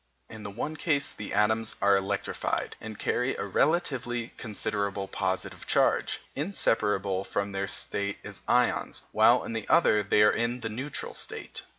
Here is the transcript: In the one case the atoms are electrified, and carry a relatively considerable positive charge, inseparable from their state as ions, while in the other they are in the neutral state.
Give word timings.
In 0.31 0.41
the 0.41 0.49
one 0.49 0.75
case 0.77 1.13
the 1.13 1.31
atoms 1.31 1.75
are 1.79 1.95
electrified, 1.95 2.75
and 2.81 2.97
carry 2.97 3.35
a 3.35 3.45
relatively 3.45 4.29
considerable 4.35 5.07
positive 5.07 5.67
charge, 5.67 6.19
inseparable 6.35 7.23
from 7.23 7.51
their 7.51 7.67
state 7.67 8.17
as 8.23 8.41
ions, 8.47 9.03
while 9.11 9.43
in 9.43 9.53
the 9.53 9.69
other 9.69 10.01
they 10.01 10.23
are 10.23 10.31
in 10.31 10.61
the 10.61 10.69
neutral 10.69 11.13
state. 11.13 11.61